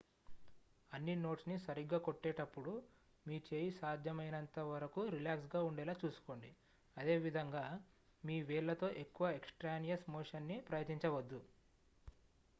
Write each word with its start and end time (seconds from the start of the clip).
అన్ని 0.91 1.15
నోట్స్ 1.15 1.47
ని 1.47 1.55
సరిగ్గా 1.59 1.97
కొట్టేటప్పుడు 1.97 2.71
మీ 3.25 3.35
చేయి 3.47 3.71
సాధ్యమైనంత 3.71 4.59
వరకు 4.69 5.01
రిలాక్స్ 5.07 5.55
గా 5.55 5.63
ఉండేలా 5.63 5.95
చూసుకోండి 6.05 6.49
అదేవిధంగా 6.97 7.63
మీ 8.23 8.37
వేళ్లతో 8.41 8.89
ఎక్కువ 9.03 9.27
ఎక్స్ 9.29 9.55
ట్రానియస్ 9.59 10.09
మోషన్ 10.09 10.47
ని 10.47 10.57
ప్రయత్నించవద్దు 10.61 11.39